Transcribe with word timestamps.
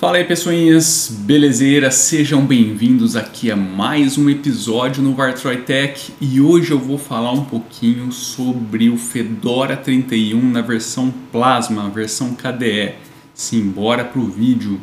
Fala 0.00 0.16
aí 0.16 0.24
pessoinhas, 0.24 1.14
belezeira? 1.26 1.90
Sejam 1.90 2.46
bem-vindos 2.46 3.16
aqui 3.16 3.50
a 3.50 3.54
mais 3.54 4.16
um 4.16 4.30
episódio 4.30 5.02
no 5.02 5.14
Vartroy 5.14 5.58
Tech 5.58 6.14
e 6.18 6.40
hoje 6.40 6.70
eu 6.70 6.78
vou 6.78 6.96
falar 6.96 7.32
um 7.32 7.44
pouquinho 7.44 8.10
sobre 8.10 8.88
o 8.88 8.96
Fedora 8.96 9.76
31 9.76 10.40
na 10.40 10.62
versão 10.62 11.12
Plasma, 11.30 11.90
versão 11.90 12.34
KDE. 12.34 12.94
Sim, 13.34 13.68
bora 13.68 14.02
pro 14.02 14.24
vídeo. 14.24 14.80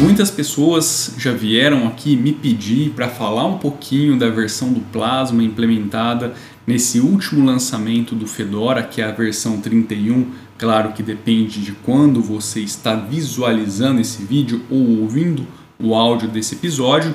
Muitas 0.00 0.30
pessoas 0.30 1.14
já 1.18 1.32
vieram 1.32 1.88
aqui 1.88 2.16
me 2.16 2.32
pedir 2.32 2.90
para 2.90 3.08
falar 3.08 3.44
um 3.46 3.58
pouquinho 3.58 4.16
da 4.16 4.30
versão 4.30 4.72
do 4.72 4.78
Plasma 4.78 5.42
implementada 5.42 6.34
nesse 6.64 7.00
último 7.00 7.44
lançamento 7.44 8.14
do 8.14 8.24
Fedora, 8.24 8.84
que 8.84 9.02
é 9.02 9.04
a 9.04 9.10
versão 9.10 9.60
31. 9.60 10.30
Claro 10.56 10.92
que 10.92 11.02
depende 11.02 11.60
de 11.60 11.72
quando 11.72 12.22
você 12.22 12.60
está 12.60 12.94
visualizando 12.94 14.00
esse 14.00 14.22
vídeo 14.22 14.62
ou 14.70 15.00
ouvindo 15.00 15.44
o 15.80 15.92
áudio 15.96 16.28
desse 16.28 16.54
episódio. 16.54 17.12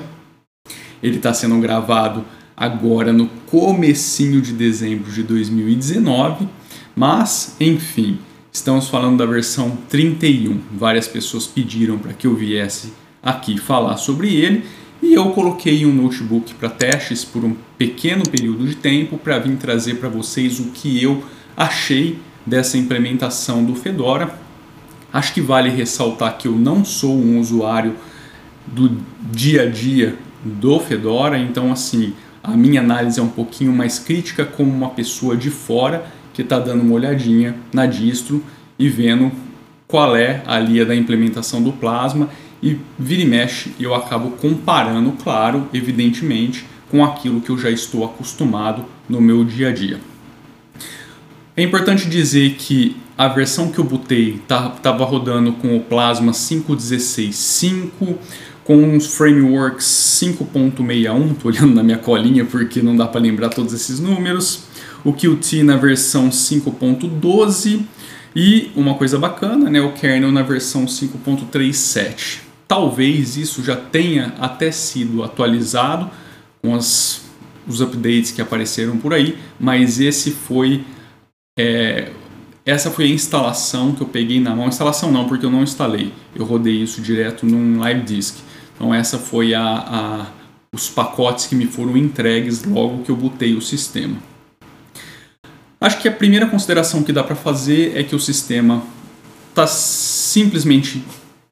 Ele 1.02 1.16
está 1.16 1.32
sendo 1.32 1.58
gravado 1.60 2.22
agora 2.54 3.14
no 3.14 3.28
comecinho 3.46 4.42
de 4.42 4.52
dezembro 4.52 5.10
de 5.10 5.22
2019, 5.22 6.46
mas 6.94 7.56
enfim, 7.58 8.18
Estamos 8.54 8.88
falando 8.88 9.18
da 9.18 9.26
versão 9.26 9.76
31. 9.88 10.60
Várias 10.70 11.08
pessoas 11.08 11.44
pediram 11.44 11.98
para 11.98 12.12
que 12.12 12.24
eu 12.24 12.36
viesse 12.36 12.92
aqui 13.20 13.58
falar 13.58 13.96
sobre 13.96 14.32
ele 14.32 14.64
e 15.02 15.12
eu 15.12 15.30
coloquei 15.30 15.84
um 15.84 15.92
notebook 15.92 16.54
para 16.54 16.68
testes 16.68 17.24
por 17.24 17.44
um 17.44 17.56
pequeno 17.76 18.22
período 18.22 18.64
de 18.64 18.76
tempo 18.76 19.18
para 19.18 19.40
vir 19.40 19.56
trazer 19.56 19.94
para 19.96 20.08
vocês 20.08 20.60
o 20.60 20.66
que 20.66 21.02
eu 21.02 21.24
achei 21.56 22.20
dessa 22.46 22.78
implementação 22.78 23.64
do 23.64 23.74
Fedora. 23.74 24.32
Acho 25.12 25.34
que 25.34 25.40
vale 25.40 25.68
ressaltar 25.68 26.38
que 26.38 26.46
eu 26.46 26.52
não 26.52 26.84
sou 26.84 27.18
um 27.18 27.40
usuário 27.40 27.96
do 28.64 28.96
dia 29.32 29.64
a 29.64 29.66
dia 29.66 30.16
do 30.44 30.78
Fedora, 30.78 31.36
então 31.36 31.72
assim, 31.72 32.14
a 32.40 32.52
minha 32.52 32.80
análise 32.80 33.18
é 33.18 33.22
um 33.22 33.28
pouquinho 33.28 33.72
mais 33.72 33.98
crítica 33.98 34.44
como 34.44 34.70
uma 34.70 34.90
pessoa 34.90 35.36
de 35.36 35.50
fora 35.50 36.06
que 36.34 36.42
está 36.42 36.58
dando 36.58 36.82
uma 36.82 36.94
olhadinha 36.94 37.54
na 37.72 37.86
distro 37.86 38.42
e 38.78 38.88
vendo 38.88 39.30
qual 39.86 40.16
é 40.16 40.42
a 40.46 40.58
linha 40.58 40.84
da 40.84 40.94
implementação 40.94 41.62
do 41.62 41.72
Plasma 41.72 42.28
e 42.62 42.78
vira 42.98 43.22
e 43.22 43.26
mexe 43.26 43.72
eu 43.78 43.94
acabo 43.94 44.30
comparando, 44.32 45.12
claro, 45.12 45.68
evidentemente, 45.72 46.64
com 46.90 47.04
aquilo 47.04 47.40
que 47.40 47.50
eu 47.50 47.58
já 47.58 47.70
estou 47.70 48.04
acostumado 48.04 48.84
no 49.08 49.20
meu 49.20 49.44
dia 49.44 49.68
a 49.68 49.72
dia. 49.72 50.00
É 51.56 51.62
importante 51.62 52.08
dizer 52.08 52.54
que 52.54 52.96
a 53.16 53.28
versão 53.28 53.70
que 53.70 53.78
eu 53.78 53.84
botei 53.84 54.36
estava 54.36 54.70
tá, 54.70 54.90
rodando 54.90 55.52
com 55.52 55.76
o 55.76 55.80
Plasma 55.80 56.32
5.16.5, 56.32 58.16
com 58.64 58.96
os 58.96 59.14
frameworks 59.14 59.84
5.61, 60.20 61.32
estou 61.32 61.52
olhando 61.52 61.74
na 61.74 61.82
minha 61.82 61.98
colinha 61.98 62.44
porque 62.44 62.82
não 62.82 62.96
dá 62.96 63.06
para 63.06 63.20
lembrar 63.20 63.50
todos 63.50 63.72
esses 63.72 64.00
números, 64.00 64.64
o 65.04 65.12
Qt 65.12 65.62
na 65.62 65.76
versão 65.76 66.30
5.12 66.30 67.82
e 68.34 68.70
uma 68.74 68.94
coisa 68.94 69.18
bacana, 69.18 69.70
né, 69.70 69.80
o 69.80 69.92
kernel 69.92 70.32
na 70.32 70.42
versão 70.42 70.86
5.37. 70.86 72.40
Talvez 72.66 73.36
isso 73.36 73.62
já 73.62 73.76
tenha 73.76 74.34
até 74.40 74.70
sido 74.70 75.22
atualizado 75.22 76.10
com 76.62 76.74
as, 76.74 77.22
os 77.66 77.80
updates 77.80 78.32
que 78.32 78.40
apareceram 78.40 78.96
por 78.96 79.12
aí, 79.12 79.36
mas 79.60 80.00
esse 80.00 80.30
foi 80.30 80.82
é, 81.56 82.10
essa 82.66 82.90
foi 82.90 83.04
a 83.04 83.08
instalação 83.08 83.92
que 83.92 84.00
eu 84.00 84.06
peguei 84.06 84.40
na 84.40 84.56
mão. 84.56 84.66
Instalação 84.66 85.12
não, 85.12 85.28
porque 85.28 85.44
eu 85.44 85.50
não 85.50 85.62
instalei. 85.62 86.12
Eu 86.34 86.44
rodei 86.46 86.82
isso 86.82 87.02
direto 87.02 87.44
num 87.44 87.78
live 87.78 88.00
disk. 88.00 88.36
Então 88.74 88.92
essa 88.92 89.18
foi 89.18 89.54
a, 89.54 89.62
a 89.62 90.26
os 90.74 90.88
pacotes 90.88 91.46
que 91.46 91.54
me 91.54 91.66
foram 91.66 91.96
entregues 91.96 92.64
logo 92.64 93.04
que 93.04 93.10
eu 93.10 93.16
botei 93.16 93.54
o 93.54 93.60
sistema. 93.60 94.16
Acho 95.84 96.00
que 96.00 96.08
a 96.08 96.12
primeira 96.12 96.46
consideração 96.46 97.02
que 97.02 97.12
dá 97.12 97.22
para 97.22 97.36
fazer 97.36 97.92
é 97.94 98.02
que 98.02 98.16
o 98.16 98.18
sistema 98.18 98.82
está 99.50 99.66
simplesmente 99.66 101.04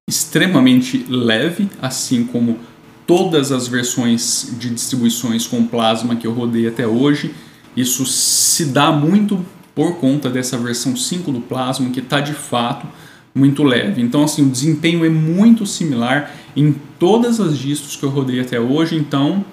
extremamente 0.09 1.05
leve, 1.07 1.69
assim 1.83 2.25
como 2.25 2.59
todas 3.07 3.53
as 3.53 3.69
versões 3.69 4.57
de 4.59 4.71
distribuições 4.71 5.47
com 5.47 5.67
plasma 5.67 6.17
que 6.17 6.27
eu 6.27 6.33
rodei 6.33 6.67
até 6.67 6.87
hoje. 6.87 7.35
Isso 7.77 8.07
se 8.07 8.65
dá 8.65 8.91
muito 8.91 9.45
por 9.75 9.97
conta 9.97 10.31
dessa 10.31 10.57
versão 10.57 10.97
5 10.97 11.31
do 11.31 11.43
plasma, 11.43 11.91
que 11.91 12.01
está 12.01 12.19
de 12.19 12.33
fato 12.33 12.87
muito 13.35 13.63
leve. 13.63 14.01
Então, 14.01 14.25
assim, 14.25 14.47
o 14.47 14.49
desempenho 14.49 15.05
é 15.05 15.11
muito 15.11 15.67
similar 15.67 16.35
em 16.57 16.75
todas 16.99 17.39
as 17.39 17.59
distros 17.59 17.97
que 17.97 18.03
eu 18.03 18.09
rodei 18.09 18.41
até 18.41 18.59
hoje. 18.59 18.97
Então, 18.97 19.45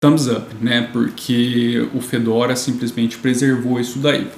thumbs 0.00 0.28
up, 0.28 0.54
né? 0.60 0.88
Porque 0.92 1.88
o 1.94 2.00
Fedora 2.00 2.54
simplesmente 2.54 3.18
preservou 3.18 3.80
isso 3.80 3.98
daí. 3.98 4.28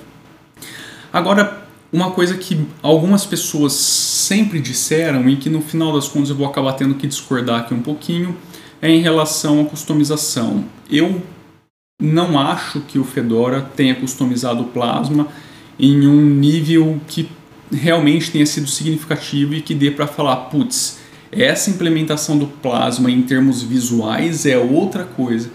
Agora, 1.13 1.65
uma 1.93 2.13
coisa 2.13 2.37
que 2.37 2.67
algumas 2.83 3.27
pessoas 3.27 3.73
sempre 3.73 4.61
disseram 4.61 5.29
e 5.29 5.37
que 5.37 5.51
no 5.51 5.61
final 5.61 5.93
das 5.93 6.09
contas 6.09 6.31
eu 6.31 6.37
vou 6.37 6.47
acabar 6.47 6.75
tendo 6.75 6.95
que 6.95 7.07
discordar 7.07 7.61
aqui 7.61 7.75
um 7.75 7.83
pouquinho 7.83 8.37
é 8.81 8.89
em 8.89 9.03
relação 9.03 9.61
à 9.61 9.65
customização. 9.65 10.65
Eu 10.89 11.21
não 12.01 12.39
acho 12.39 12.81
que 12.81 12.99
o 12.99 13.05
Fedora 13.05 13.61
tenha 13.61 13.95
customizado 13.95 14.63
o 14.63 14.69
Plasma 14.69 15.29
em 15.79 16.07
um 16.07 16.21
nível 16.23 17.01
que 17.07 17.29
realmente 17.71 18.31
tenha 18.31 18.47
sido 18.47 18.69
significativo 18.69 19.55
e 19.55 19.61
que 19.61 19.75
dê 19.75 19.91
para 19.91 20.07
falar, 20.07 20.37
putz, 20.37 21.00
essa 21.33 21.71
implementação 21.71 22.37
do 22.39 22.47
plasma 22.47 23.11
em 23.11 23.23
termos 23.23 23.63
visuais 23.63 24.47
é 24.47 24.59
outra 24.59 25.05
coisa. 25.05 25.51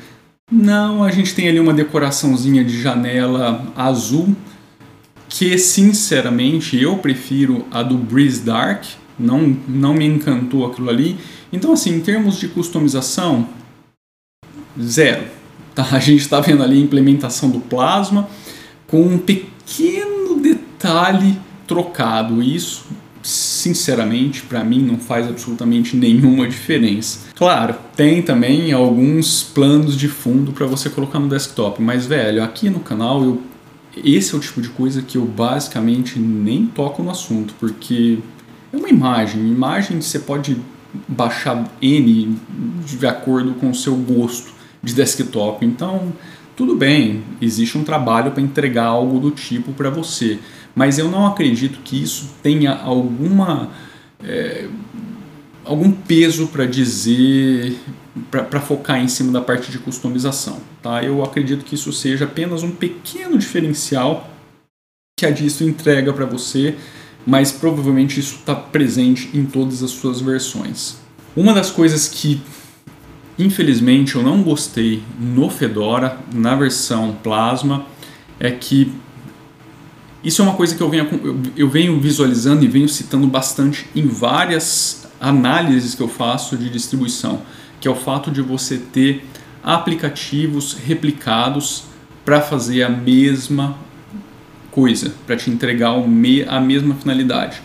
Não, 0.52 1.04
a 1.04 1.12
gente 1.12 1.34
tem 1.34 1.48
ali 1.48 1.60
uma 1.60 1.74
decoraçãozinha 1.74 2.64
de 2.64 2.82
janela 2.82 3.74
azul 3.76 4.36
que 5.28 5.58
sinceramente 5.58 6.80
eu 6.80 6.98
prefiro 6.98 7.66
a 7.72 7.84
do 7.84 7.98
Breeze 7.98 8.42
Dark, 8.42 8.86
não, 9.18 9.58
não 9.68 9.94
me 9.94 10.06
encantou 10.06 10.66
aquilo 10.66 10.90
ali. 10.90 11.18
Então 11.52 11.74
assim, 11.74 11.96
em 11.96 12.00
termos 12.00 12.40
de 12.40 12.48
customização, 12.48 13.50
zero. 14.80 15.24
Tá? 15.74 15.88
A 15.92 16.00
gente 16.00 16.22
está 16.22 16.40
vendo 16.40 16.64
ali 16.64 16.78
a 16.78 16.84
implementação 16.84 17.50
do 17.50 17.60
plasma 17.60 18.30
com 18.88 19.02
um 19.02 19.18
pequeno 19.18 20.40
detalhe 20.40 21.38
trocado. 21.68 22.42
Isso 22.42 22.86
sinceramente, 23.26 24.44
para 24.44 24.64
mim 24.64 24.80
não 24.80 25.00
faz 25.00 25.28
absolutamente 25.28 25.96
nenhuma 25.98 26.48
diferença. 26.48 27.22
Claro, 27.36 27.76
tem 27.96 28.22
também 28.22 28.72
alguns 28.72 29.42
planos 29.42 29.98
de 29.98 30.08
fundo 30.08 30.52
para 30.52 30.68
você 30.68 30.92
colocar 30.92 31.20
no 31.20 31.28
desktop, 31.28 31.82
mas 31.82 32.06
velho, 32.06 32.44
aqui 32.44 32.70
no 32.70 32.80
canal 32.80 33.24
eu 33.24 33.42
esse 34.04 34.36
é 34.36 34.38
o 34.38 34.42
tipo 34.42 34.62
de 34.62 34.68
coisa 34.70 35.02
que 35.02 35.18
eu 35.18 35.26
basicamente 35.26 36.20
nem 36.20 36.66
toco 36.66 37.02
no 37.02 37.10
assunto, 37.10 37.56
porque 37.58 38.20
é 38.72 38.78
uma 38.78 38.90
imagem, 38.90 39.42
imagem 39.42 40.02
você 40.02 40.20
pode 40.20 40.58
baixar 41.08 41.72
N 41.82 42.38
de 42.86 43.08
acordo 43.08 43.54
com 43.54 43.70
o 43.70 43.76
seu 43.76 43.96
gosto 43.96 44.52
de 44.84 44.94
desktop. 44.94 45.66
Então, 45.66 46.14
tudo 46.56 46.76
bem, 46.76 47.24
existe 47.42 47.78
um 47.78 47.84
trabalho 47.84 48.32
para 48.32 48.42
entregar 48.42 48.86
algo 48.86 49.20
do 49.20 49.32
tipo 49.32 49.74
para 49.74 49.90
você 49.90 50.40
mas 50.76 51.00
eu 51.00 51.10
não 51.10 51.26
acredito 51.26 51.80
que 51.84 52.04
isso 52.04 52.32
tenha 52.44 52.74
alguma 52.74 53.72
é, 54.22 54.68
algum 55.64 55.90
peso 55.90 56.48
para 56.48 56.66
dizer 56.66 57.80
para 58.30 58.62
focar 58.62 59.00
em 59.00 59.08
cima 59.08 59.32
da 59.32 59.42
parte 59.42 59.72
de 59.72 59.78
customização, 59.78 60.60
tá? 60.82 61.04
Eu 61.04 61.24
acredito 61.24 61.66
que 61.66 61.76
isso 61.76 61.92
seja 61.92 62.26
apenas 62.26 62.64
um 62.64 62.72
pequeno 62.72 63.38
diferencial 63.38 64.30
que 65.18 65.26
a 65.26 65.32
distro 65.32 65.68
entrega 65.68 66.14
para 66.14 66.26
você, 66.26 66.76
mas 67.26 67.52
provavelmente 67.52 68.20
isso 68.20 68.36
está 68.36 68.56
presente 68.56 69.30
em 69.34 69.46
todas 69.46 69.84
as 69.84 69.92
suas 69.92 70.22
versões. 70.22 70.98
Uma 71.36 71.54
das 71.54 71.70
coisas 71.70 72.08
que 72.08 72.42
infelizmente 73.38 74.16
eu 74.16 74.24
não 74.24 74.42
gostei 74.42 75.04
no 75.20 75.50
Fedora, 75.50 76.20
na 76.34 76.56
versão 76.56 77.16
Plasma, 77.24 77.86
é 78.40 78.52
que 78.52 78.92
isso 80.24 80.42
é 80.42 80.46
uma 80.46 80.56
coisa 80.56 80.76
que 80.76 80.82
eu 80.82 80.90
venho, 80.90 81.52
eu 81.56 81.70
venho 81.70 82.00
visualizando 82.00 82.66
e 82.66 82.68
venho 82.68 82.90
citando 82.90 83.28
bastante 83.28 83.86
em 83.96 84.08
várias 84.08 85.08
análises 85.22 85.94
que 85.94 86.02
eu 86.02 86.08
faço 86.08 86.58
de 86.58 86.70
distribuição, 86.70 87.42
que 87.80 87.88
é 87.88 87.92
o 87.92 87.96
fato 87.96 88.32
de 88.32 88.42
você 88.42 88.78
ter 88.78 89.24
aplicativos 89.64 90.74
replicados 90.74 91.84
para 92.24 92.42
fazer 92.42 92.84
a 92.84 92.90
mesma 92.90 93.78
coisa, 94.72 95.14
para 95.26 95.38
te 95.38 95.50
entregar 95.50 95.92
a 95.92 96.60
mesma 96.60 96.96
finalidade. 96.96 97.62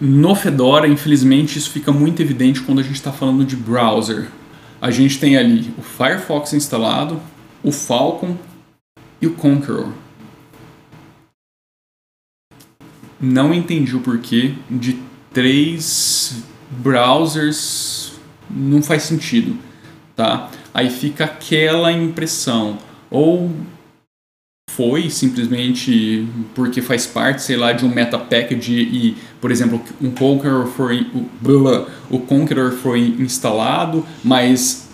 No 0.00 0.34
Fedora, 0.34 0.86
infelizmente, 0.86 1.58
isso 1.58 1.70
fica 1.70 1.90
muito 1.90 2.20
evidente 2.20 2.60
quando 2.60 2.80
a 2.80 2.82
gente 2.82 2.96
está 2.96 3.10
falando 3.10 3.44
de 3.44 3.56
browser. 3.56 4.28
a 4.78 4.90
gente 4.90 5.18
tem 5.18 5.38
ali 5.38 5.72
o 5.78 5.82
Firefox 5.82 6.52
instalado, 6.52 7.18
o 7.62 7.72
Falcon 7.72 8.36
e 9.20 9.26
o 9.26 9.32
Conqueror. 9.32 9.90
Não 13.18 13.54
entendi 13.54 13.96
o 13.96 14.00
porquê 14.00 14.54
de 14.70 14.98
três 15.32 16.42
browsers 16.70 18.12
não 18.50 18.82
faz 18.82 19.04
sentido, 19.04 19.56
tá? 20.14 20.50
Aí 20.74 20.90
fica 20.90 21.24
aquela 21.24 21.90
impressão 21.90 22.78
ou 23.10 23.50
foi 24.76 25.08
simplesmente 25.08 26.28
porque 26.54 26.82
faz 26.82 27.06
parte, 27.06 27.42
sei 27.42 27.56
lá, 27.56 27.72
de 27.72 27.86
um 27.86 27.88
meta 27.88 28.18
package 28.18 28.74
e, 28.74 29.16
por 29.40 29.50
exemplo, 29.50 29.80
um 30.02 30.10
Conqueror 30.10 30.66
foi 30.66 31.06
o 32.10 32.18
Conqueror 32.18 32.72
foi 32.72 33.16
instalado, 33.18 34.04
mas 34.22 34.86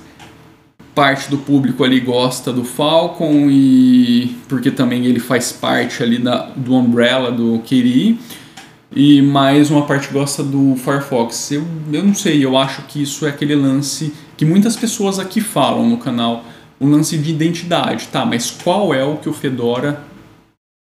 parte 0.94 1.28
do 1.28 1.38
público 1.38 1.82
ali 1.82 1.98
gosta 1.98 2.52
do 2.52 2.64
Falcon 2.64 3.48
e 3.50 4.36
porque 4.48 4.70
também 4.70 5.06
ele 5.06 5.18
faz 5.18 5.50
parte 5.50 6.02
ali 6.02 6.18
da, 6.18 6.50
do 6.54 6.74
umbrella 6.74 7.32
do 7.32 7.58
Kiri 7.64 8.20
e 8.94 9.20
mais 9.20 9.70
uma 9.70 9.84
parte 9.84 10.12
gosta 10.12 10.44
do 10.44 10.76
Firefox. 10.76 11.50
Eu, 11.50 11.64
eu 11.92 12.04
não 12.04 12.14
sei, 12.14 12.44
eu 12.44 12.56
acho 12.56 12.82
que 12.82 13.02
isso 13.02 13.26
é 13.26 13.30
aquele 13.30 13.56
lance 13.56 14.12
que 14.36 14.44
muitas 14.44 14.76
pessoas 14.76 15.18
aqui 15.18 15.40
falam 15.40 15.88
no 15.88 15.96
canal 15.96 16.44
um 16.82 16.90
lance 16.90 17.16
de 17.16 17.30
identidade, 17.30 18.08
tá? 18.08 18.26
Mas 18.26 18.50
qual 18.50 18.92
é 18.92 19.04
o 19.04 19.16
que 19.16 19.28
o 19.28 19.32
Fedora 19.32 20.02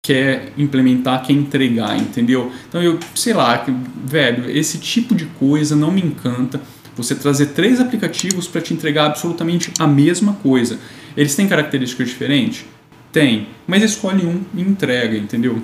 quer 0.03 0.53
implementar, 0.57 1.23
quer 1.25 1.33
entregar, 1.33 1.97
entendeu? 1.99 2.51
Então 2.67 2.81
eu, 2.81 2.99
sei 3.15 3.33
lá, 3.33 3.65
velho, 4.05 4.49
esse 4.49 4.77
tipo 4.77 5.15
de 5.15 5.25
coisa 5.25 5.75
não 5.75 5.91
me 5.91 6.01
encanta. 6.01 6.61
Você 6.95 7.15
trazer 7.15 7.47
três 7.47 7.79
aplicativos 7.79 8.47
para 8.47 8.61
te 8.61 8.73
entregar 8.73 9.07
absolutamente 9.07 9.71
a 9.79 9.87
mesma 9.87 10.33
coisa. 10.33 10.77
Eles 11.17 11.35
têm 11.35 11.47
características 11.47 12.09
diferentes? 12.09 12.65
Tem, 13.11 13.47
mas 13.65 13.81
escolhe 13.81 14.25
um 14.25 14.41
e 14.53 14.61
entrega, 14.61 15.17
entendeu? 15.17 15.61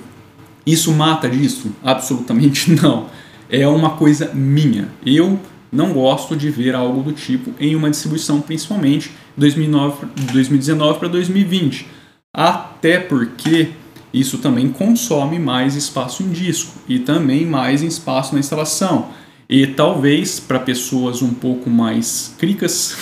Isso 0.66 0.92
mata 0.92 1.28
disso? 1.28 1.70
Absolutamente 1.82 2.72
não. 2.82 3.08
É 3.48 3.66
uma 3.68 3.90
coisa 3.90 4.32
minha. 4.34 4.88
Eu 5.04 5.38
não 5.70 5.92
gosto 5.92 6.36
de 6.36 6.50
ver 6.50 6.74
algo 6.74 7.02
do 7.02 7.12
tipo 7.12 7.52
em 7.58 7.74
uma 7.74 7.90
distribuição, 7.90 8.40
principalmente 8.40 9.10
2009, 9.36 10.06
2019 10.32 10.98
para 10.98 11.08
2020. 11.08 11.86
Até 12.32 12.98
porque 12.98 13.70
isso 14.12 14.38
também 14.38 14.68
consome 14.68 15.38
mais 15.38 15.74
espaço 15.74 16.22
em 16.22 16.30
disco 16.30 16.72
e 16.88 16.98
também 16.98 17.44
mais 17.44 17.82
espaço 17.82 18.34
na 18.34 18.40
instalação. 18.40 19.08
E 19.48 19.66
talvez 19.66 20.40
para 20.40 20.58
pessoas 20.58 21.22
um 21.22 21.32
pouco 21.32 21.70
mais 21.70 22.34
cricas, 22.38 22.96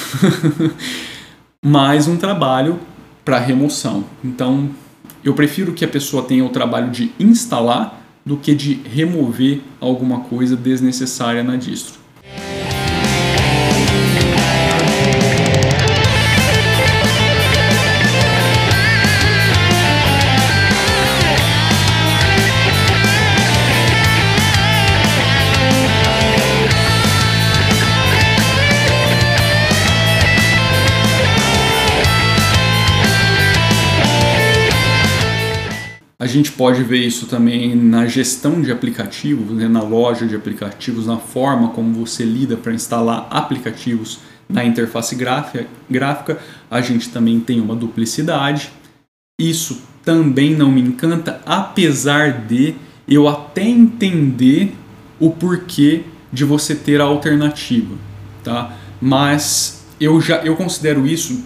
mais 1.64 2.06
um 2.06 2.16
trabalho 2.16 2.78
para 3.24 3.38
remoção. 3.38 4.04
Então, 4.22 4.68
eu 5.22 5.34
prefiro 5.34 5.72
que 5.72 5.84
a 5.84 5.88
pessoa 5.88 6.22
tenha 6.22 6.44
o 6.44 6.50
trabalho 6.50 6.90
de 6.90 7.12
instalar 7.18 8.02
do 8.24 8.36
que 8.36 8.54
de 8.54 8.74
remover 8.84 9.60
alguma 9.80 10.20
coisa 10.20 10.56
desnecessária 10.56 11.42
na 11.42 11.56
distro. 11.56 12.03
Gente 36.34 36.52
pode 36.52 36.82
ver 36.82 37.06
isso 37.06 37.26
também 37.26 37.74
na 37.74 38.06
gestão 38.06 38.60
de 38.60 38.72
aplicativos, 38.72 39.56
né, 39.56 39.68
na 39.68 39.82
loja 39.82 40.26
de 40.26 40.34
aplicativos, 40.34 41.06
na 41.06 41.16
forma 41.16 41.68
como 41.68 41.92
você 41.92 42.24
lida 42.24 42.56
para 42.56 42.72
instalar 42.72 43.26
aplicativos 43.30 44.18
na 44.48 44.64
interface 44.64 45.14
gráfica. 45.14 46.38
A 46.70 46.80
gente 46.80 47.08
também 47.10 47.40
tem 47.40 47.60
uma 47.60 47.76
duplicidade. 47.76 48.70
Isso 49.40 49.82
também 50.04 50.54
não 50.54 50.70
me 50.70 50.80
encanta, 50.80 51.40
apesar 51.46 52.46
de 52.46 52.74
eu 53.08 53.28
até 53.28 53.62
entender 53.62 54.74
o 55.18 55.30
porquê 55.30 56.04
de 56.32 56.44
você 56.44 56.74
ter 56.74 57.00
a 57.00 57.04
alternativa, 57.04 57.94
tá? 58.42 58.76
Mas 59.00 59.84
eu 60.00 60.20
já 60.20 60.38
eu 60.38 60.56
considero 60.56 61.06
isso 61.06 61.44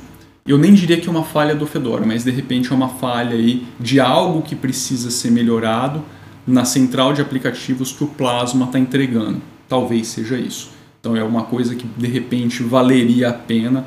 eu 0.49 0.57
nem 0.57 0.73
diria 0.73 0.99
que 0.99 1.07
é 1.07 1.11
uma 1.11 1.25
falha 1.25 1.55
do 1.55 1.67
Fedora, 1.67 2.07
mas 2.07 2.25
de 2.25 2.31
repente 2.31 2.73
é 2.73 2.75
uma 2.75 2.89
falha 2.89 3.37
aí 3.37 3.67
de 3.79 4.01
algo 4.01 4.41
que 4.41 4.57
precisa 4.57 5.11
ser 5.11 5.31
melhorado 5.31 6.03
na 6.47 6.65
central 6.65 7.13
de 7.13 7.21
aplicativos 7.21 7.93
que 7.93 8.03
o 8.03 8.07
Plasma 8.07 8.65
está 8.65 8.79
entregando. 8.79 9.43
Talvez 9.69 10.07
seja 10.09 10.39
isso. 10.39 10.71
Então 11.01 11.15
é 11.15 11.23
uma 11.23 11.43
coisa 11.43 11.75
que 11.75 11.87
de 11.87 12.07
repente 12.07 12.63
valeria 12.63 13.29
a 13.29 13.33
pena 13.33 13.85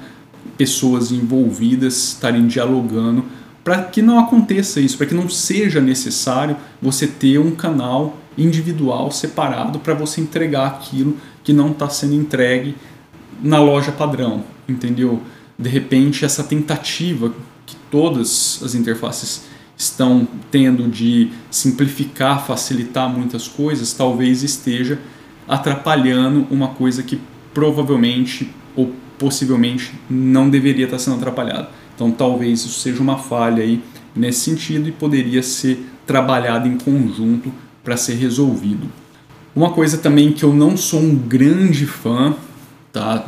pessoas 0.57 1.11
envolvidas 1.11 2.09
estarem 2.09 2.45
dialogando 2.45 3.25
para 3.63 3.83
que 3.83 4.01
não 4.01 4.19
aconteça 4.19 4.79
isso, 4.79 4.97
para 4.97 5.07
que 5.07 5.15
não 5.15 5.29
seja 5.29 5.81
necessário 5.81 6.55
você 6.81 7.07
ter 7.07 7.39
um 7.39 7.51
canal 7.51 8.17
individual 8.37 9.11
separado 9.11 9.79
para 9.79 9.93
você 9.93 10.21
entregar 10.21 10.67
aquilo 10.67 11.17
que 11.43 11.53
não 11.53 11.71
está 11.71 11.89
sendo 11.89 12.13
entregue 12.13 12.75
na 13.41 13.59
loja 13.59 13.91
padrão, 13.91 14.43
entendeu? 14.67 15.21
De 15.61 15.69
repente 15.69 16.25
essa 16.25 16.43
tentativa 16.43 17.33
que 17.65 17.75
todas 17.89 18.59
as 18.63 18.73
interfaces 18.73 19.43
estão 19.77 20.27
tendo 20.49 20.87
de 20.87 21.31
simplificar, 21.49 22.45
facilitar 22.45 23.09
muitas 23.09 23.47
coisas, 23.47 23.93
talvez 23.93 24.43
esteja 24.43 24.99
atrapalhando 25.47 26.47
uma 26.49 26.69
coisa 26.69 27.03
que 27.03 27.19
provavelmente 27.53 28.49
ou 28.75 28.93
possivelmente 29.17 29.93
não 30.09 30.49
deveria 30.49 30.85
estar 30.85 30.99
sendo 30.99 31.17
atrapalhada. 31.17 31.69
Então 31.95 32.11
talvez 32.11 32.61
isso 32.61 32.79
seja 32.79 33.01
uma 33.01 33.17
falha 33.17 33.63
aí 33.63 33.81
nesse 34.15 34.41
sentido 34.41 34.89
e 34.89 34.91
poderia 34.91 35.43
ser 35.43 35.85
trabalhado 36.05 36.67
em 36.67 36.77
conjunto 36.77 37.51
para 37.83 37.97
ser 37.97 38.15
resolvido. 38.15 38.87
Uma 39.55 39.71
coisa 39.71 39.97
também 39.97 40.31
que 40.31 40.43
eu 40.43 40.53
não 40.53 40.77
sou 40.77 40.99
um 40.99 41.15
grande 41.15 41.85
fã, 41.85 42.35
tá? 42.91 43.25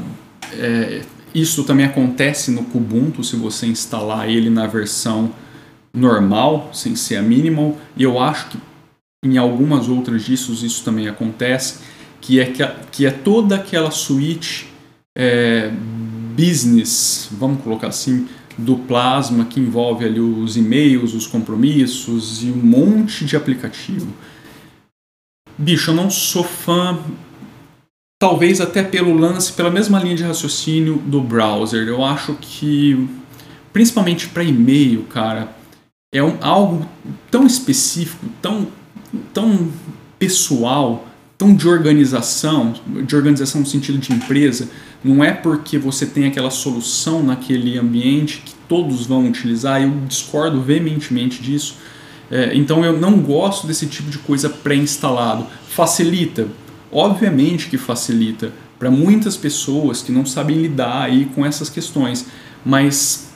É, 0.53 1.01
isso 1.33 1.63
também 1.63 1.85
acontece 1.85 2.51
no 2.51 2.63
Kubuntu 2.63 3.23
se 3.23 3.35
você 3.35 3.65
instalar 3.65 4.29
ele 4.29 4.49
na 4.49 4.67
versão 4.67 5.33
normal, 5.93 6.69
sem 6.73 6.95
ser 6.95 7.17
a 7.17 7.21
minimal, 7.21 7.77
e 7.95 8.03
eu 8.03 8.19
acho 8.19 8.49
que 8.49 8.57
em 9.23 9.37
algumas 9.37 9.87
outras 9.87 10.23
distros 10.23 10.63
isso 10.63 10.83
também 10.83 11.07
acontece, 11.07 11.79
que 12.19 12.39
é, 12.39 12.45
que, 12.45 12.65
que 12.91 13.05
é 13.05 13.11
toda 13.11 13.55
aquela 13.55 13.91
suíte 13.91 14.67
é, 15.17 15.71
business, 16.35 17.29
vamos 17.31 17.61
colocar 17.63 17.87
assim, 17.87 18.27
do 18.57 18.77
Plasma, 18.77 19.45
que 19.45 19.59
envolve 19.59 20.05
ali 20.05 20.19
os 20.19 20.57
e-mails, 20.57 21.13
os 21.13 21.25
compromissos 21.25 22.43
e 22.43 22.47
um 22.47 22.57
monte 22.57 23.25
de 23.25 23.35
aplicativo. 23.35 24.13
Bicho, 25.57 25.91
eu 25.91 25.95
não 25.95 26.09
sou 26.09 26.43
fã 26.43 26.99
talvez 28.23 28.61
até 28.61 28.81
pelo 28.81 29.13
lance, 29.17 29.51
pela 29.51 29.69
mesma 29.69 29.99
linha 29.99 30.15
de 30.15 30.23
raciocínio 30.23 30.95
do 30.95 31.19
browser. 31.19 31.89
Eu 31.89 32.05
acho 32.05 32.37
que, 32.39 33.09
principalmente 33.73 34.29
para 34.29 34.45
e-mail, 34.45 35.03
cara, 35.03 35.53
é 36.09 36.23
um, 36.23 36.37
algo 36.39 36.87
tão 37.29 37.45
específico, 37.45 38.25
tão, 38.41 38.65
tão 39.33 39.67
pessoal, 40.17 41.05
tão 41.37 41.53
de 41.53 41.67
organização, 41.67 42.73
de 43.05 43.13
organização 43.13 43.59
no 43.59 43.67
sentido 43.67 43.97
de 43.97 44.13
empresa. 44.13 44.69
Não 45.03 45.21
é 45.21 45.33
porque 45.33 45.77
você 45.77 46.05
tem 46.05 46.25
aquela 46.25 46.49
solução 46.49 47.21
naquele 47.21 47.77
ambiente 47.77 48.41
que 48.45 48.53
todos 48.69 49.05
vão 49.05 49.27
utilizar. 49.27 49.83
Eu 49.83 49.91
discordo 50.07 50.61
veementemente 50.61 51.43
disso. 51.43 51.75
É, 52.31 52.55
então 52.55 52.85
eu 52.85 52.97
não 52.97 53.19
gosto 53.19 53.67
desse 53.67 53.85
tipo 53.85 54.09
de 54.09 54.19
coisa 54.19 54.47
pré-instalado. 54.49 55.45
Facilita, 55.67 56.47
Obviamente 56.93 57.69
que 57.69 57.77
facilita 57.77 58.53
para 58.77 58.91
muitas 58.91 59.35
pessoas 59.35 60.01
que 60.01 60.11
não 60.11 60.25
sabem 60.25 60.61
lidar 60.61 61.03
aí 61.03 61.25
com 61.33 61.45
essas 61.45 61.69
questões, 61.69 62.27
mas 62.63 63.31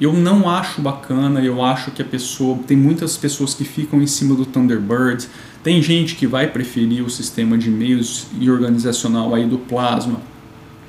eu 0.00 0.12
não 0.12 0.48
acho 0.48 0.80
bacana, 0.80 1.40
eu 1.40 1.64
acho 1.64 1.90
que 1.90 2.02
a 2.02 2.04
pessoa, 2.04 2.58
tem 2.66 2.76
muitas 2.76 3.16
pessoas 3.16 3.54
que 3.54 3.64
ficam 3.64 4.02
em 4.02 4.06
cima 4.06 4.34
do 4.34 4.44
Thunderbird, 4.44 5.26
tem 5.62 5.82
gente 5.82 6.14
que 6.14 6.26
vai 6.26 6.46
preferir 6.46 7.04
o 7.04 7.10
sistema 7.10 7.56
de 7.56 7.68
e-mails 7.68 8.26
e 8.38 8.50
organizacional 8.50 9.34
aí 9.34 9.46
do 9.46 9.58
Plasma, 9.58 10.20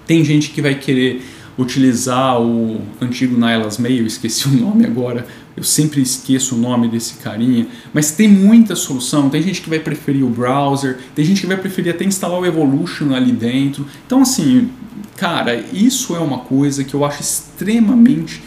tem 0.06 0.24
gente 0.24 0.50
que 0.50 0.62
vai 0.62 0.76
querer 0.76 1.22
utilizar 1.62 2.42
o 2.42 2.82
antigo 3.00 3.38
Nylas 3.38 3.78
Mail, 3.78 4.06
esqueci 4.06 4.48
o 4.48 4.52
nome 4.52 4.86
agora, 4.86 5.26
eu 5.56 5.64
sempre 5.64 6.02
esqueço 6.02 6.56
o 6.56 6.58
nome 6.58 6.88
desse 6.88 7.16
carinha, 7.16 7.68
mas 7.94 8.12
tem 8.12 8.28
muita 8.28 8.76
solução. 8.76 9.30
Tem 9.30 9.42
gente 9.42 9.62
que 9.62 9.70
vai 9.70 9.80
preferir 9.80 10.24
o 10.24 10.30
browser, 10.30 10.98
tem 11.14 11.24
gente 11.26 11.42
que 11.42 11.48
vai 11.48 11.58
preferir 11.58 11.94
até 11.94 12.06
instalar 12.06 12.40
o 12.40 12.46
Evolution 12.46 13.14
ali 13.14 13.32
dentro. 13.32 13.86
Então, 14.06 14.22
assim, 14.22 14.70
cara, 15.18 15.56
isso 15.74 16.16
é 16.16 16.20
uma 16.20 16.40
coisa 16.40 16.84
que 16.84 16.94
eu 16.94 17.04
acho 17.04 17.22
extremamente 17.22 18.42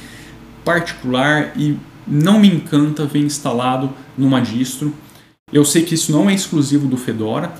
particular 0.64 1.52
e 1.56 1.76
não 2.06 2.38
me 2.38 2.48
encanta 2.48 3.04
ver 3.04 3.20
instalado 3.20 3.90
numa 4.16 4.40
distro. 4.40 4.92
Eu 5.52 5.64
sei 5.64 5.82
que 5.82 5.94
isso 5.94 6.10
não 6.10 6.28
é 6.28 6.34
exclusivo 6.34 6.86
do 6.88 6.96
Fedora, 6.96 7.52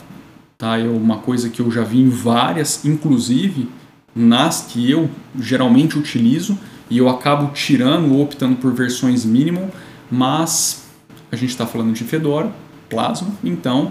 tá? 0.56 0.78
É 0.78 0.84
uma 0.84 1.18
coisa 1.18 1.49
que 1.50 1.61
eu 1.61 1.70
já 1.70 1.82
vi 1.82 2.00
em 2.00 2.08
várias, 2.08 2.84
inclusive 2.84 3.68
nas 4.14 4.62
que 4.62 4.90
eu 4.90 5.11
geralmente 5.38 5.99
utilizo 5.99 6.59
e 6.88 6.99
eu 6.99 7.09
acabo 7.09 7.52
tirando 7.52 8.12
ou 8.12 8.23
optando 8.23 8.56
por 8.56 8.73
versões 8.73 9.25
mínimo, 9.25 9.71
mas 10.11 10.85
a 11.33 11.37
gente 11.37 11.50
está 11.50 11.66
falando 11.66 11.92
de 11.92 12.04
Fedora 12.04 12.52
Plasma, 12.88 13.28
então 13.42 13.90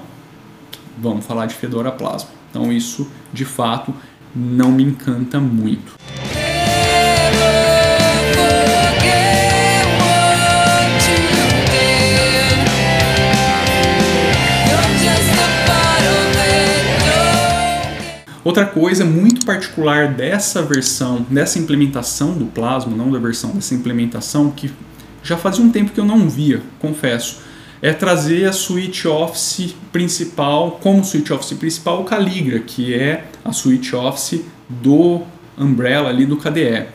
vamos 0.98 1.26
falar 1.26 1.48
de 1.48 1.56
Fedora 1.56 1.92
Plasma. 1.92 2.30
Então 2.50 2.72
isso 2.72 3.10
de 3.34 3.46
fato 3.46 3.94
não 4.36 4.72
me 4.72 4.84
encanta 4.84 5.40
muito. 5.40 5.94
Outra 18.44 18.66
coisa 18.66 19.06
muito 19.06 19.46
particular 19.46 20.10
dessa 20.10 20.62
versão, 20.62 21.26
dessa 21.30 21.58
implementação 21.58 22.34
do 22.34 22.46
Plasma, 22.46 22.96
não 22.96 23.10
da 23.10 23.18
versão, 23.18 23.52
dessa 23.52 23.74
implementação, 23.74 24.52
que 24.52 24.70
já 25.24 25.38
fazia 25.38 25.64
um 25.64 25.72
tempo 25.72 25.92
que 25.92 26.00
eu 26.00 26.06
não 26.06 26.28
via, 26.30 26.62
confesso, 26.80 27.42
é 27.82 27.94
trazer 27.94 28.46
a 28.46 28.52
suite 28.52 29.08
Office 29.08 29.74
principal, 29.92 30.80
como 30.82 31.04
suite 31.04 31.32
Office 31.32 31.58
principal, 31.58 32.02
o 32.02 32.06
Caligra, 32.06 32.60
que 32.60 32.94
é 32.94 33.26
a 33.46 33.54
suite 33.54 33.96
Office 33.96 34.42
do 34.70 35.22
Umbrella 35.58 36.10
ali 36.10 36.26
do 36.26 36.38
KDE. 36.38 36.88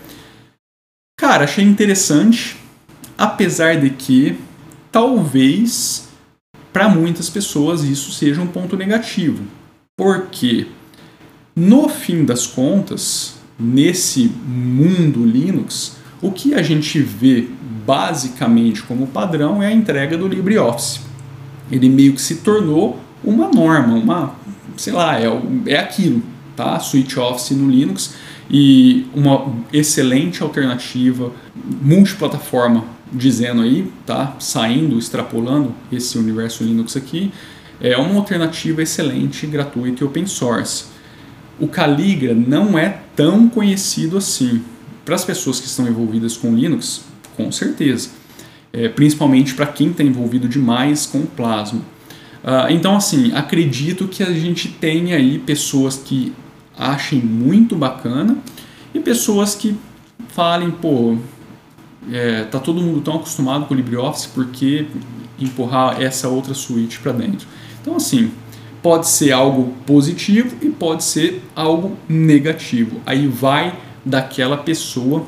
Cara, 1.19 1.45
achei 1.45 1.65
interessante, 1.65 2.57
apesar 3.17 3.77
de 3.77 3.91
que 3.91 4.39
talvez 4.93 6.09
para 6.73 6.89
muitas 6.89 7.29
pessoas 7.31 7.83
isso 7.83 8.13
seja 8.13 8.41
um 8.41 8.47
ponto 8.47 8.77
negativo. 8.77 9.45
Por 9.97 10.29
quê? 10.31 10.67
No 11.61 11.89
fim 11.89 12.25
das 12.25 12.47
contas, 12.47 13.35
nesse 13.59 14.31
mundo 14.47 15.27
Linux, 15.27 15.97
o 16.23 16.31
que 16.31 16.55
a 16.55 16.63
gente 16.63 17.01
vê 17.01 17.49
basicamente 17.85 18.81
como 18.85 19.09
padrão 19.09 19.61
é 19.61 19.67
a 19.67 19.73
entrega 19.73 20.17
do 20.17 20.29
LibreOffice. 20.29 21.01
Ele 21.69 21.89
meio 21.89 22.13
que 22.13 22.23
se 22.23 22.37
tornou 22.37 23.01
uma 23.25 23.51
norma, 23.51 23.95
uma, 23.97 24.37
sei 24.77 24.93
lá, 24.93 25.21
é, 25.21 25.27
é 25.67 25.79
aquilo, 25.81 26.23
tá? 26.55 26.79
Switch 26.79 27.17
Office 27.17 27.51
no 27.51 27.69
Linux 27.69 28.15
e 28.49 29.09
uma 29.13 29.53
excelente 29.73 30.45
alternativa 30.45 31.33
multiplataforma, 31.83 32.85
dizendo 33.13 33.63
aí, 33.63 33.91
tá? 34.07 34.37
Saindo, 34.39 34.97
extrapolando 34.97 35.75
esse 35.91 36.19
universo 36.19 36.63
Linux 36.63 36.97
aqui, 36.97 37.33
é 37.81 37.97
uma 37.97 38.15
alternativa 38.15 38.81
excelente, 38.81 39.45
gratuita 39.45 40.05
e 40.05 40.07
open 40.07 40.25
source 40.25 40.97
o 41.61 41.67
Caligra 41.67 42.35
não 42.35 42.79
é 42.79 43.01
tão 43.17 43.49
conhecido 43.49 44.17
assim. 44.17 44.63
Para 45.05 45.15
as 45.15 45.25
pessoas 45.25 45.59
que 45.59 45.67
estão 45.67 45.89
envolvidas 45.89 46.37
com 46.37 46.55
Linux, 46.55 47.03
com 47.37 47.51
certeza. 47.51 48.11
É, 48.73 48.89
principalmente 48.89 49.55
para 49.55 49.67
quem 49.67 49.91
está 49.91 50.05
envolvido 50.05 50.49
demais 50.49 51.07
com 51.07 51.19
o 51.21 51.27
Plasma. 51.27 51.81
Uh, 52.45 52.71
então, 52.71 52.97
assim, 52.97 53.33
acredito 53.33 54.07
que 54.07 54.23
a 54.23 54.33
gente 54.33 54.69
tenha 54.69 55.17
aí 55.17 55.39
pessoas 55.39 55.97
que 55.97 56.33
achem 56.77 57.19
muito 57.19 57.75
bacana 57.75 58.37
e 58.95 59.01
pessoas 59.01 59.55
que 59.55 59.77
falem, 60.29 60.71
pô, 60.71 61.17
é, 62.13 62.45
tá 62.45 62.61
todo 62.61 62.81
mundo 62.81 63.01
tão 63.01 63.17
acostumado 63.17 63.67
com 63.67 63.75
o 63.75 63.77
LibreOffice, 63.77 64.29
por 64.29 64.47
que 64.47 64.87
empurrar 65.39 66.01
essa 66.01 66.29
outra 66.29 66.55
suíte 66.55 66.99
para 67.01 67.13
dentro? 67.13 67.47
Então, 67.81 67.97
assim, 67.97 68.31
pode 68.89 69.07
ser 69.07 69.33
algo 69.33 69.75
positivo 69.85 70.57
e 70.63 70.71
pode 70.71 71.05
ser 71.05 71.43
algo 71.55 71.95
negativo. 72.09 73.03
Aí 73.05 73.27
vai 73.27 73.79
daquela 74.03 74.57
pessoa 74.57 75.27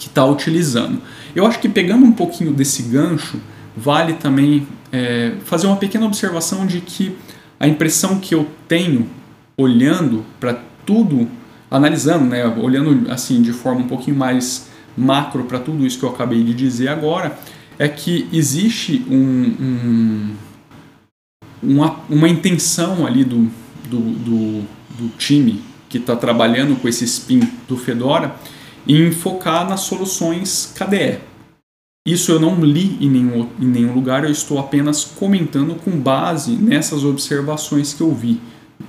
que 0.00 0.08
está 0.08 0.24
utilizando. 0.24 0.98
Eu 1.36 1.44
acho 1.44 1.60
que 1.60 1.68
pegando 1.68 2.06
um 2.06 2.12
pouquinho 2.12 2.50
desse 2.50 2.84
gancho, 2.84 3.38
vale 3.76 4.14
também 4.14 4.66
é, 4.90 5.34
fazer 5.44 5.66
uma 5.66 5.76
pequena 5.76 6.06
observação 6.06 6.66
de 6.66 6.80
que 6.80 7.14
a 7.60 7.68
impressão 7.68 8.18
que 8.18 8.34
eu 8.34 8.48
tenho 8.66 9.06
olhando 9.54 10.24
para 10.40 10.58
tudo, 10.86 11.28
analisando, 11.70 12.24
né, 12.24 12.46
olhando 12.46 13.12
assim 13.12 13.42
de 13.42 13.52
forma 13.52 13.82
um 13.82 13.86
pouquinho 13.86 14.16
mais 14.16 14.70
macro 14.96 15.44
para 15.44 15.58
tudo 15.58 15.84
isso 15.84 15.98
que 15.98 16.06
eu 16.06 16.08
acabei 16.08 16.42
de 16.42 16.54
dizer 16.54 16.88
agora, 16.88 17.38
é 17.78 17.86
que 17.86 18.26
existe 18.32 19.04
um, 19.10 19.54
um 19.60 20.47
uma, 21.62 22.00
uma 22.08 22.28
intenção 22.28 23.06
ali 23.06 23.24
do, 23.24 23.50
do, 23.88 24.00
do, 24.00 24.62
do 24.98 25.08
time 25.16 25.62
que 25.88 25.98
está 25.98 26.14
trabalhando 26.14 26.76
com 26.80 26.88
esse 26.88 27.04
spin 27.04 27.40
do 27.66 27.76
Fedora 27.76 28.36
em 28.86 29.10
focar 29.10 29.68
nas 29.68 29.80
soluções 29.80 30.72
KDE. 30.74 31.18
Isso 32.06 32.32
eu 32.32 32.40
não 32.40 32.64
li 32.64 32.96
em 33.04 33.10
nenhum, 33.10 33.48
em 33.60 33.66
nenhum 33.66 33.92
lugar, 33.92 34.24
eu 34.24 34.30
estou 34.30 34.58
apenas 34.58 35.04
comentando 35.04 35.74
com 35.74 35.90
base 35.90 36.52
nessas 36.52 37.04
observações 37.04 37.92
que 37.92 38.00
eu 38.00 38.14
vi, 38.14 38.40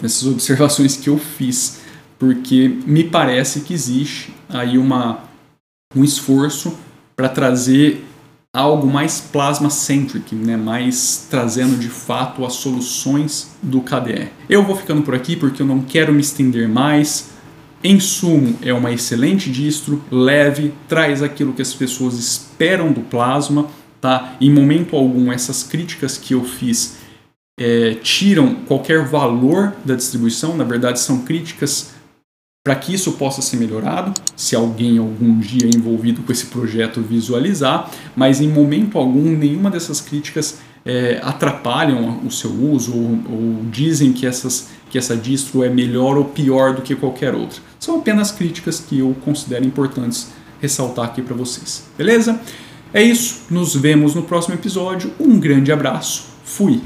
nessas 0.01 0.25
observações 0.31 0.95
que 0.95 1.09
eu 1.09 1.17
fiz, 1.17 1.81
porque 2.17 2.79
me 2.85 3.03
parece 3.03 3.61
que 3.61 3.73
existe 3.73 4.33
aí 4.47 4.77
uma, 4.77 5.23
um 5.93 6.03
esforço 6.03 6.77
para 7.15 7.27
trazer 7.27 8.05
algo 8.55 8.87
mais 8.87 9.21
plasma-centric, 9.21 10.33
né? 10.33 10.57
mais 10.57 11.27
trazendo 11.29 11.77
de 11.77 11.89
fato 11.89 12.45
as 12.45 12.53
soluções 12.53 13.55
do 13.61 13.81
KDE. 13.81 14.29
Eu 14.49 14.63
vou 14.63 14.75
ficando 14.75 15.03
por 15.03 15.13
aqui 15.13 15.35
porque 15.35 15.61
eu 15.61 15.67
não 15.67 15.81
quero 15.81 16.13
me 16.13 16.21
estender 16.21 16.67
mais. 16.67 17.29
Em 17.83 17.99
sumo, 17.99 18.57
é 18.61 18.73
uma 18.73 18.91
excelente 18.91 19.49
distro, 19.49 20.03
leve, 20.11 20.73
traz 20.87 21.23
aquilo 21.23 21.53
que 21.53 21.61
as 21.61 21.73
pessoas 21.73 22.15
esperam 22.15 22.91
do 22.91 23.01
Plasma. 23.01 23.67
Tá? 24.01 24.35
Em 24.41 24.51
momento 24.51 24.95
algum, 24.95 25.31
essas 25.31 25.63
críticas 25.63 26.17
que 26.17 26.33
eu 26.33 26.43
fiz 26.43 26.97
é, 27.59 27.95
tiram 28.01 28.55
qualquer 28.65 29.05
valor 29.05 29.73
da 29.85 29.95
distribuição, 29.95 30.55
na 30.55 30.63
verdade, 30.63 30.99
são 30.99 31.21
críticas 31.21 31.93
para 32.63 32.75
que 32.75 32.93
isso 32.93 33.13
possa 33.13 33.41
ser 33.41 33.57
melhorado, 33.57 34.13
se 34.35 34.55
alguém 34.55 34.97
algum 34.97 35.39
dia 35.39 35.69
envolvido 35.73 36.21
com 36.21 36.31
esse 36.31 36.47
projeto 36.47 37.01
visualizar, 37.01 37.89
mas 38.15 38.41
em 38.41 38.49
momento 38.49 38.97
algum 38.97 39.35
nenhuma 39.35 39.71
dessas 39.71 40.01
críticas 40.01 40.59
é, 40.85 41.19
atrapalham 41.23 42.19
o 42.25 42.31
seu 42.31 42.51
uso 42.51 42.95
ou, 42.95 43.11
ou, 43.29 43.65
dizem 43.71 44.11
que, 44.11 44.25
essas, 44.25 44.69
que 44.89 44.97
essa 44.97 45.15
distro 45.15 45.63
é 45.63 45.69
melhor 45.69 46.17
ou 46.17 46.25
pior 46.25 46.75
do 46.75 46.81
que 46.81 46.95
qualquer 46.95 47.33
outra. 47.33 47.61
São 47.79 47.97
apenas 47.97 48.31
críticas 48.31 48.79
que 48.79 48.99
eu 48.99 49.15
considero 49.23 49.65
importantes 49.65 50.29
ressaltar 50.61 51.05
aqui 51.05 51.21
para 51.21 51.35
vocês. 51.35 51.85
Beleza? 51.97 52.39
É 52.93 53.01
isso, 53.01 53.43
nos 53.49 53.75
vemos 53.75 54.15
no 54.15 54.23
próximo 54.23 54.55
episódio. 54.55 55.13
Um 55.19 55.39
grande 55.39 55.71
abraço, 55.71 56.25
fui! 56.43 56.81